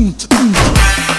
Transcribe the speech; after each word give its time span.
Ты 0.00 1.09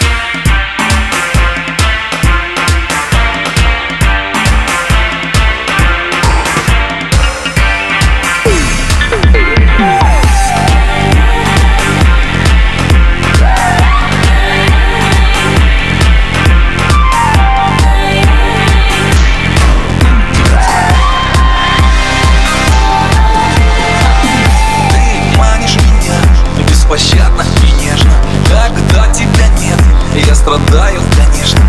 Я 30.32 30.36
страдаю, 30.36 31.02
конечно, 31.18 31.60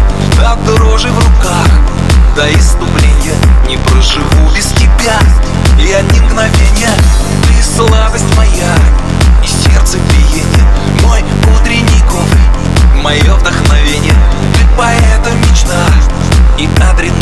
от 0.49 0.65
дорожи 0.65 1.09
в 1.09 1.19
руках. 1.19 1.67
До 2.37 2.49
иступления 2.55 3.35
не 3.67 3.77
проживу 3.77 4.51
без 4.55 4.67
тебя. 4.67 5.19
И 5.81 5.91
одни 5.91 6.21
мгновения 6.21 6.95
ты 7.43 7.61
сладость 7.61 8.37
моя. 8.37 8.73
И 9.43 9.49
сердце 9.49 9.99
биение 9.99 10.65
мой 11.03 11.25
утренний 11.57 12.03
кофе 12.09 12.39
Мое 13.03 13.35
вдохновение, 13.35 14.15
ты 14.55 14.65
поэта 14.79 15.33
мечта. 15.51 15.85
И 16.57 16.69
адреналин 16.81 17.22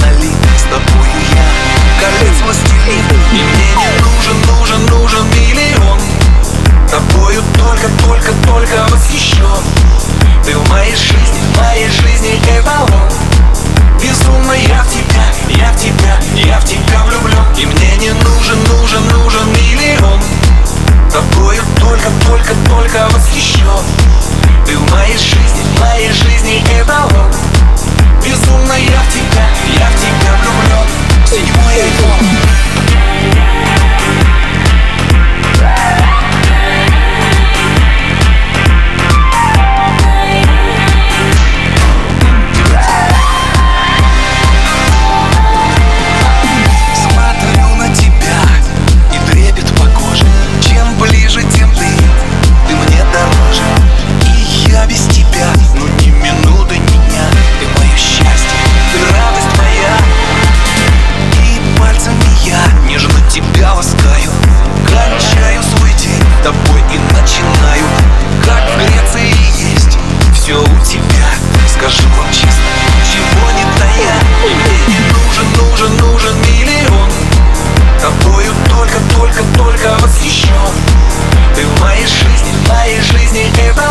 Here 83.56 83.74
I 83.76 83.89